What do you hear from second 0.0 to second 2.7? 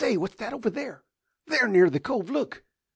What's that over there there near the Cove? Look!